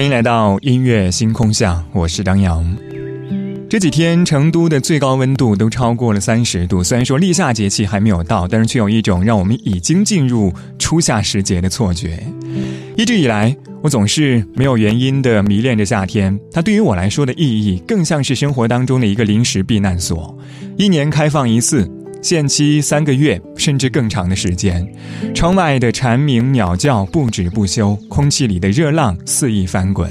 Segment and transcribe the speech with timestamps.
[0.00, 2.66] 欢迎来到音乐星空下，我是张扬。
[3.68, 12.18] 这几天成都的最高温度都超过了三十度，虽然说立夏节气还没有到，但是却有一种让我们已经进入初夏时节的错觉。
[12.96, 20.34] 一直以来，我总是没有原因的迷恋着夏天，它对于我来说的意义更像是生活当中的一个临时避难所，
[20.78, 21.86] 一年开放一次。
[22.22, 24.86] 限期三个月，甚至更长的时间。
[25.34, 30.10] 窗外的蝉鸣鸟叫不止不休，空气里的热浪肆意翻滚。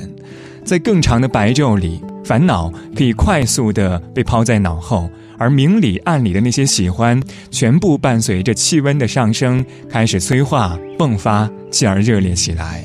[0.65, 12.83] 在更长的白昼里，烦恼可以快速地被抛在脑后，而明里暗里的那些喜欢，全部伴随着气温的上升开始催化、迸发，继而热烈起来。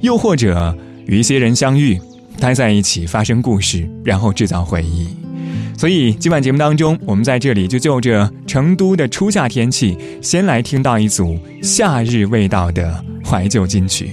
[0.00, 2.00] 又或者与一些人相遇，
[2.38, 5.08] 待在一起，发生故事，然后制造回忆。
[5.80, 14.10] 所以今晚节目当中，我们在这里就就着成都的初夏天气，先来听到一组夏日味道的怀旧金曲。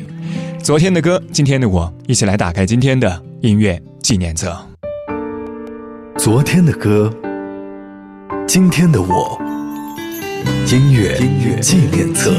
[0.64, 4.58] 昨天的歌，今天的我，一起来打开今天的音乐纪念册。
[6.18, 7.14] 昨天的歌，
[8.48, 9.38] 今天的我，
[10.72, 12.32] 音乐音乐纪念册。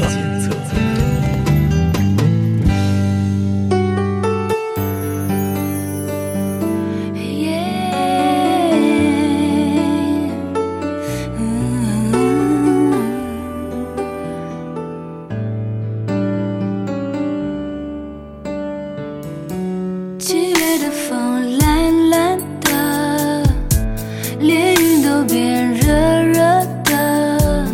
[25.31, 25.85] 边热
[26.23, 26.41] 热
[26.85, 27.67] 的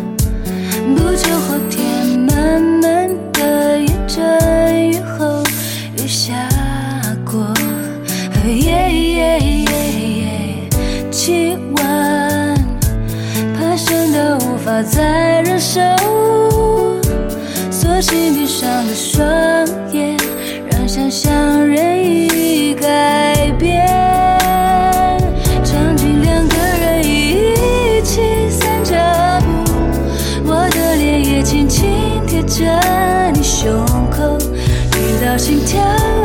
[0.94, 5.42] 不久后天闷闷的一阵雨后
[5.96, 6.34] 雨下
[7.24, 7.54] 过
[8.44, 9.66] woo
[11.10, 12.54] 气温
[13.54, 15.80] 爬升到无法再忍受
[17.70, 18.94] 索性闭上了
[32.46, 32.70] 贴
[33.34, 34.38] 你胸口，
[34.96, 36.15] 遇到心跳。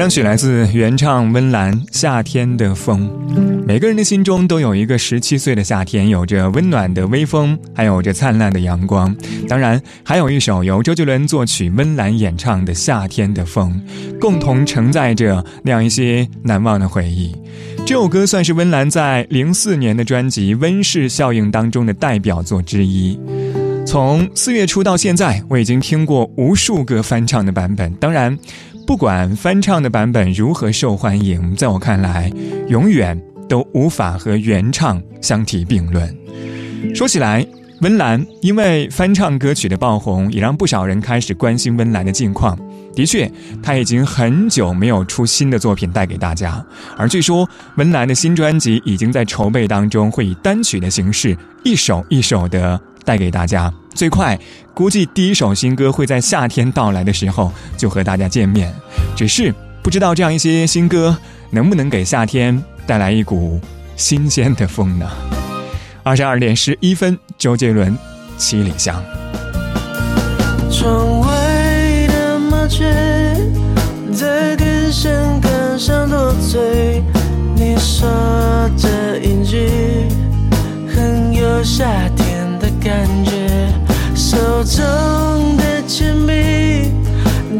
[0.00, 3.06] 两曲来自原唱温岚《夏天的风》。
[3.66, 9.14] 每个人的心中都有一个十七岁的夏天，有着温暖的微风，还有着灿烂的阳光。
[9.46, 13.78] 当然，还有一首由周杰伦作曲、温岚演唱的《夏天的风》，
[14.18, 17.36] 共同承载着那样一些难忘的回忆。
[17.84, 23.20] 这首歌算是温岚在零四年的专辑《温室效应》当中的代表作之一。
[23.86, 27.92] 从四月初到现在，我已经听过无数个翻唱的版本。
[27.94, 28.38] 当然，
[28.90, 32.28] 不管翻唱的版本如何受欢迎，在我看来，
[32.66, 33.16] 永远。
[33.48, 36.12] 都无法和原唱相提并论。
[36.92, 37.46] 说起来，
[37.82, 42.58] 温岚因为翻唱歌曲的爆红，也让不少人开始关心温岚的近况。
[42.92, 43.30] 的确，
[43.62, 46.64] 她已经很久没有出新的作品带给大家。
[46.96, 53.72] 而据说，温岚的新专辑已经在筹备当中，会以单曲的形式，一首一首的带给大家。
[53.94, 54.38] 最快，
[54.74, 58.72] 估计第一首新歌会在夏天到来的时候就和大家见面。
[59.16, 61.16] 只是不知道这样一些新歌
[61.50, 62.62] 能不能给夏天。
[62.86, 63.60] 带来一股
[63.94, 65.08] 新鲜的风呢。
[66.02, 67.92] 二十二点十一分，周杰伦
[68.36, 69.00] 《七里香》。
[70.76, 71.28] 窗外
[72.08, 72.92] 的麻雀
[74.12, 77.00] 在电线杆上多嘴，
[77.54, 78.08] 你说
[78.76, 79.68] 这一句
[80.92, 83.39] 很有夏天的感觉，
[84.62, 86.92] 手中的铅笔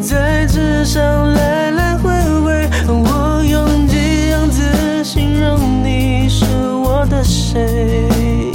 [0.02, 2.10] 在纸上来来回
[2.42, 2.68] 回。
[2.88, 5.02] 我用几样子。
[5.02, 6.44] 形容你是
[6.84, 8.52] 我的谁？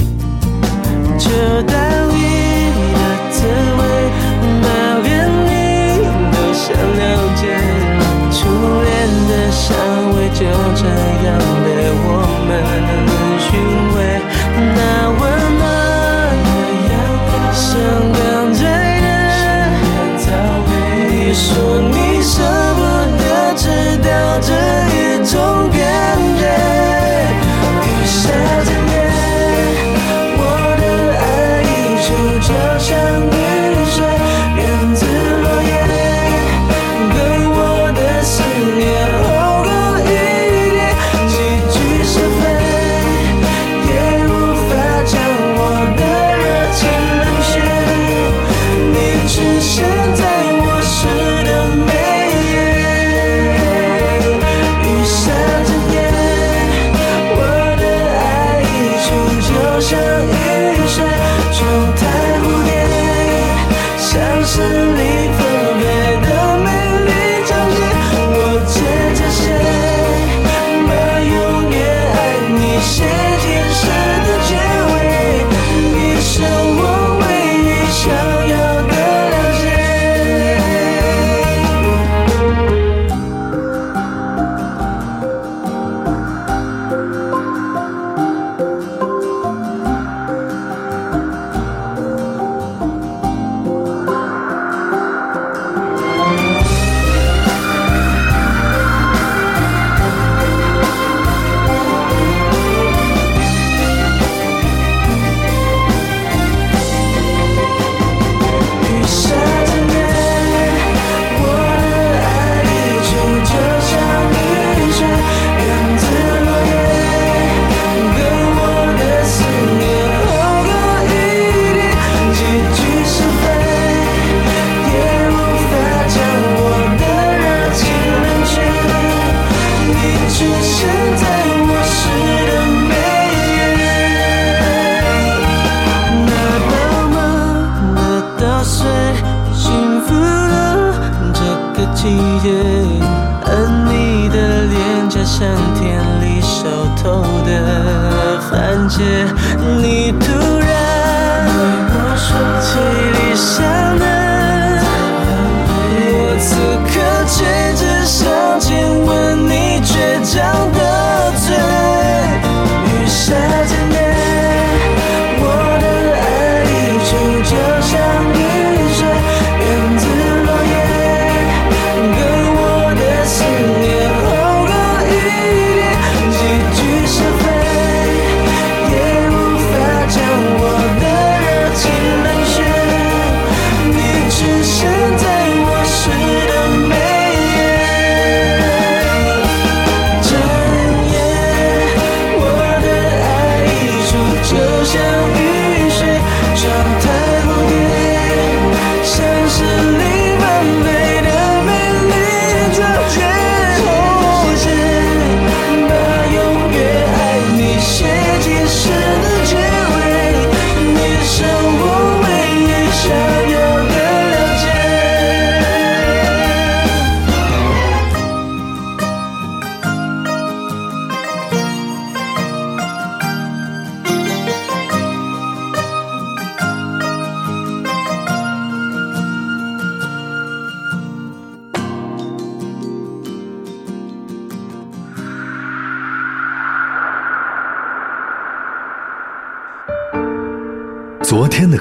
[1.18, 1.74] 这道
[2.12, 2.35] 影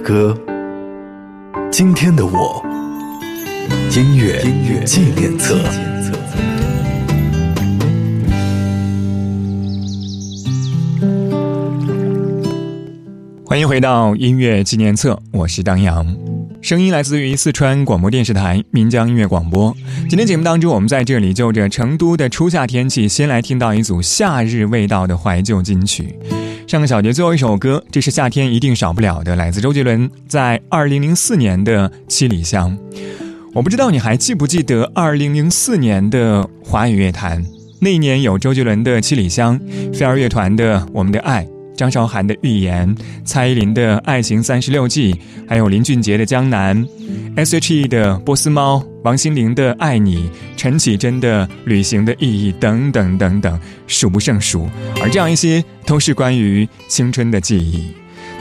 [0.05, 0.37] 歌，
[1.71, 2.63] 今天的我，
[3.89, 5.57] 音乐音乐纪念册。
[13.43, 16.05] 欢迎回到音乐纪念册，我是张扬，
[16.61, 19.75] 声音来自于四川广播电视台岷江音乐广播。
[20.07, 26.15] 今天节目当中，我们在这里就着成都的初夏天气，先来听到一组夏日味道的怀旧金曲。
[26.67, 32.75] 上个小节最后一首歌，这是夏天一定少不了的，来自周杰伦在二零零四年的《七里香》。
[33.53, 37.45] 我不知道你还记不记得二零零四年的华语乐坛，
[37.79, 39.59] 那一年有周杰伦的《七里香》，
[39.93, 41.45] 飞儿乐团的《我们的爱》。
[41.75, 42.87] 张韶涵的《预言》，
[43.23, 45.13] 蔡依林的《爱情三十六计》，
[45.47, 46.83] 还有林俊杰的《江南》
[47.35, 54.69] ，S.H.E 的《波斯猫》，王心凌的《爱你》，陈绮贞的《旅行的意义》等等等等，数不胜数。
[55.01, 57.93] 而这样一些都是关于青春的记忆。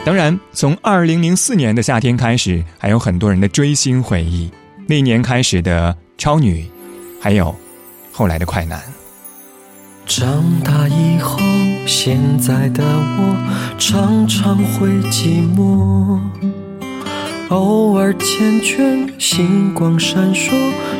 [0.04, 4.50] 当然，从二零零四年的夏天开始，还有很多人的追星回忆。
[4.86, 6.64] 那年开始的超女，
[7.20, 7.54] 还有
[8.12, 8.93] 后来的快男。
[10.06, 11.38] 长大以后，
[11.87, 13.37] 现在的我
[13.78, 16.20] 常常会寂寞，
[17.49, 20.52] 偶尔缱绻，星光闪烁，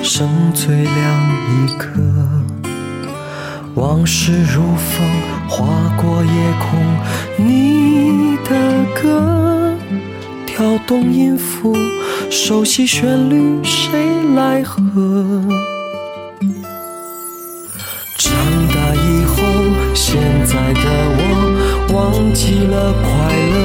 [0.03, 0.95] 剩最亮
[1.53, 2.01] 一颗。
[3.75, 5.07] 往事如风，
[5.49, 5.67] 划
[6.01, 9.75] 过夜空，你的歌，
[10.47, 11.77] 跳动音符，
[12.31, 14.01] 熟悉旋律，谁
[14.35, 15.74] 来和？
[22.35, 23.09] 起了快
[23.55, 23.57] 乐，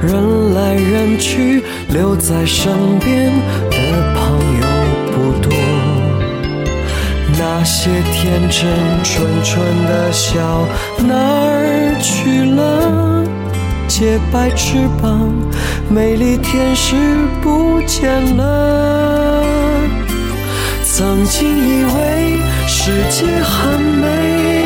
[0.00, 3.30] 人来人去，留在身边
[3.70, 3.76] 的
[4.14, 4.66] 朋友
[5.12, 5.52] 不多。
[7.38, 8.66] 那些天真
[9.04, 10.66] 纯纯的笑
[11.06, 13.22] 哪儿去了？
[13.86, 15.30] 洁白翅膀，
[15.90, 16.96] 美丽天使
[17.42, 19.44] 不见了。
[20.84, 24.57] 曾经以为世界很美。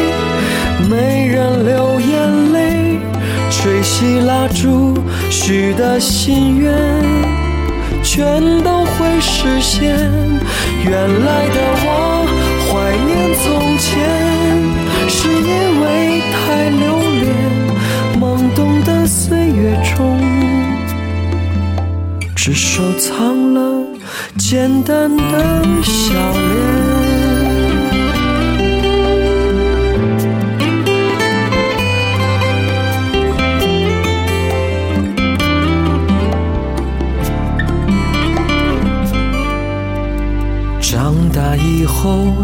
[4.03, 4.99] 吹熄蜡烛，
[5.31, 6.75] 许的心愿
[8.03, 9.97] 全都会实现。
[10.85, 10.93] 原
[11.25, 12.27] 来的我
[12.67, 12.73] 怀
[13.07, 13.89] 念从前，
[15.09, 15.51] 是因
[15.83, 16.83] 为太留
[17.21, 17.25] 恋
[18.21, 18.21] 懵
[18.57, 20.19] 懂的岁月中，
[22.35, 23.87] 只收藏了
[24.37, 27.02] 简单的笑脸。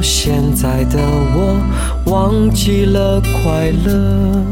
[0.02, 0.98] 现在的
[1.34, 1.60] 我
[2.06, 4.42] 忘记了快乐，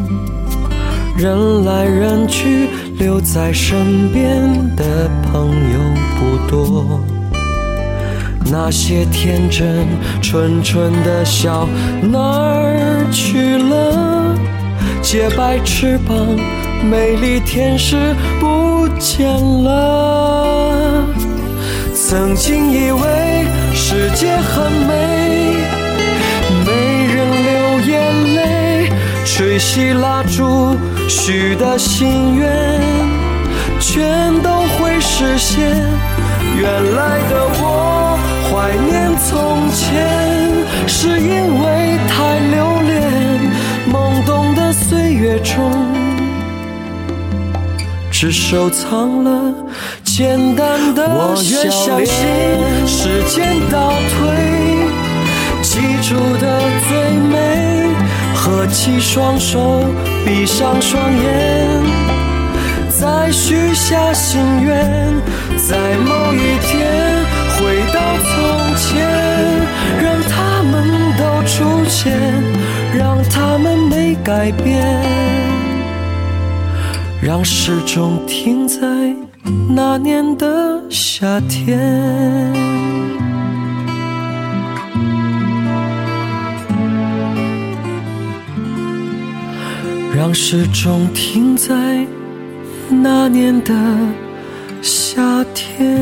[1.17, 5.79] 人来人去，留在身边的朋友
[6.19, 7.01] 不多。
[8.51, 9.87] 那些天真
[10.21, 11.69] 纯纯的笑
[12.03, 14.35] 哪儿去了？
[15.01, 16.17] 洁白翅膀，
[16.91, 19.27] 美丽天使不见
[19.65, 21.05] 了。
[21.95, 23.47] 曾经以为。
[23.79, 25.26] 世界很美，
[29.37, 30.79] 吹熄蜡烛，
[31.11, 32.81] 许的心愿
[33.79, 35.77] 全都会实现。
[36.59, 40.09] 原来的我怀念从前，
[40.89, 43.53] 是因为太留恋
[43.93, 45.71] 懵懂的岁月中，
[48.11, 49.53] 只收藏了。
[50.03, 52.25] 简单的我越相信
[52.87, 54.33] 时间倒退，
[55.61, 55.79] 记
[56.09, 57.86] 住的最美，
[58.47, 59.83] 合起双手，
[60.25, 61.83] 闭上双眼，
[62.89, 65.13] 再许下心愿，
[65.69, 66.87] 在某一天
[67.57, 67.59] 回
[67.93, 68.33] 到从
[68.77, 69.05] 前，
[70.01, 70.73] 让他们
[71.19, 72.17] 都出现，
[72.97, 75.03] 让他们没改变，
[77.21, 78.79] 让时钟停在。
[79.69, 81.77] 那年的夏天，
[90.17, 92.07] 让时钟停在
[92.89, 93.75] 那年的
[94.81, 95.95] 夏天。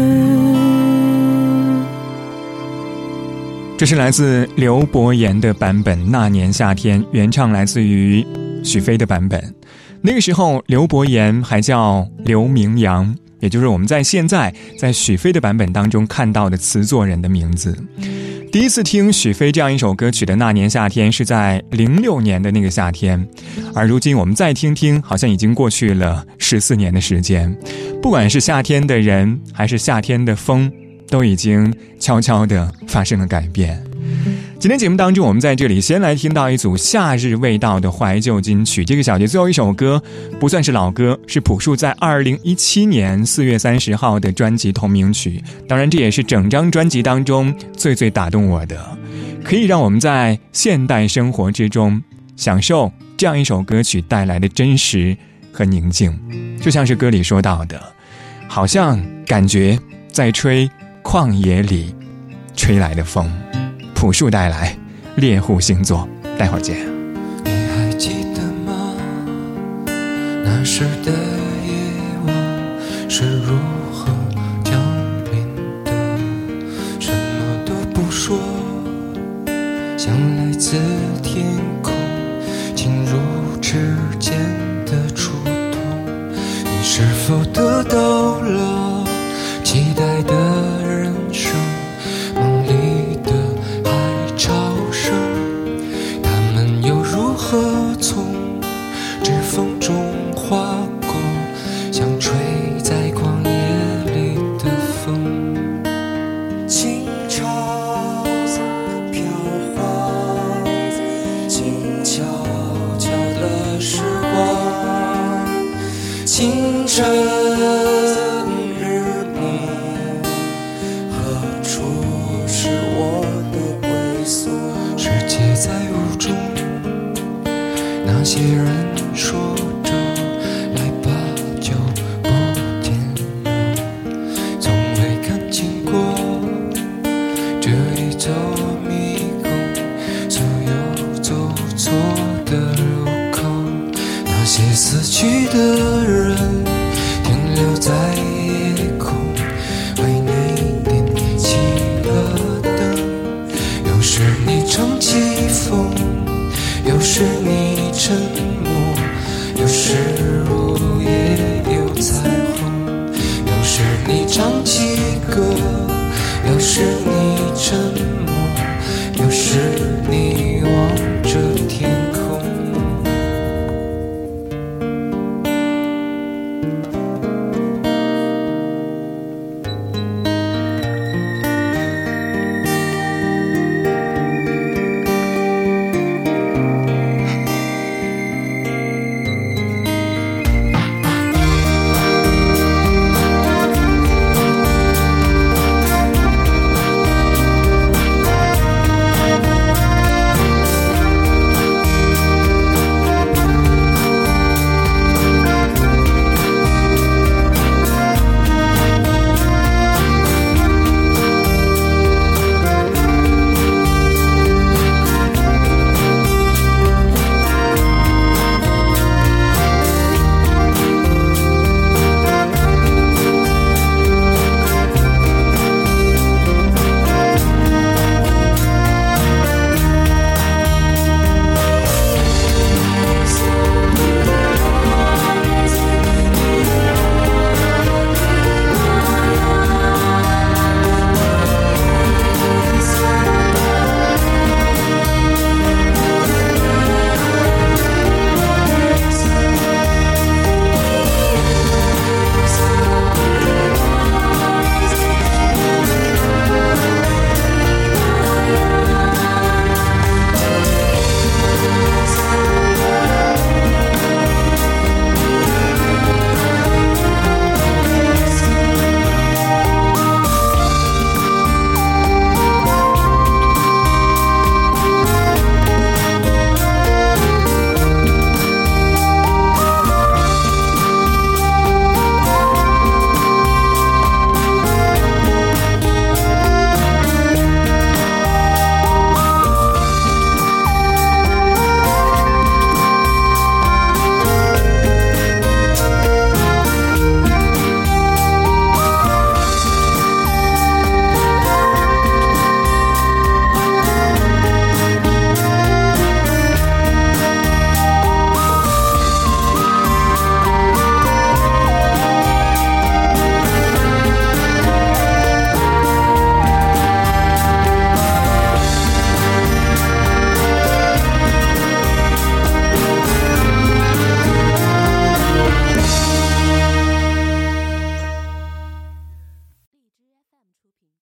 [3.77, 8.25] 这是来自刘伯言的版本，《那年夏天》原唱来自于
[8.63, 9.53] 许飞的版本。
[10.01, 13.17] 那个时候，刘伯言还叫刘明阳。
[13.41, 17.77] 也就是我们在现在在许飞的版本当中看到的词作人的名字，
[18.55, 23.29] 第一次听许飞这样一首歌曲的那年夏天是在零六年的那个夏天，
[23.75, 27.53] 而如今我们再听听，好像已经过去了十四年的时间。
[28.01, 30.71] 不管是夏天的人，还是夏天的风，
[31.09, 33.83] 都已经悄悄地发生了改变。
[34.59, 38.83] 今天节目当中，我们在这里先来听到一组夏日味道的怀旧金曲。
[38.83, 40.03] 这个小节最后一首歌
[40.41, 45.43] 不算是老歌，是朴树在二零一七年四月三十号的专辑同名曲。
[45.69, 48.99] 当然，这也是整张专辑当中最最打动我的，
[49.45, 52.03] 可以让我们在现代生活之中
[52.35, 55.15] 享受这样一首歌曲带来的真实
[55.53, 56.19] 和宁静。
[56.59, 57.79] 就像是歌里说到的，
[58.49, 59.79] 好像感觉
[60.11, 60.71] 在吹
[61.05, 61.95] 旷野里
[62.57, 63.31] 吹来的风。
[63.95, 64.77] 朴树带来
[65.17, 66.79] 猎户星座，待会儿见。
[67.45, 68.97] 你还记得吗？
[70.43, 71.73] 那时的夜
[72.27, 72.35] 晚
[73.09, 73.55] 是如
[73.93, 74.11] 何
[74.65, 74.73] 降
[75.31, 75.93] 临的？
[76.99, 78.37] 什么都不说，
[79.97, 80.77] 像来自
[81.23, 81.47] 天
[81.83, 81.93] 空
[82.75, 84.37] 侵入指尖
[84.87, 85.81] 的触痛。
[86.65, 88.94] 你是否得到了